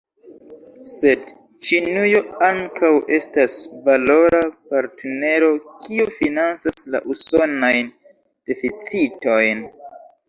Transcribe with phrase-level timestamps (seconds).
[0.93, 1.27] Sed
[1.67, 3.57] Ĉinujo ankaŭ estas
[3.89, 4.39] valora
[4.71, 5.51] partnero,
[5.85, 7.93] kiu financas la usonajn
[8.53, 9.63] deficitojn.